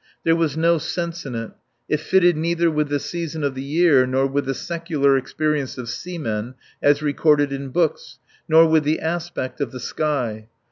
[0.23, 1.51] There was no sense in it.
[1.87, 5.89] It fitted neither with the season of the year nor with the secular experience of
[5.89, 8.17] seamen as recorded in books,
[8.49, 10.47] nor with the aspect of the sky.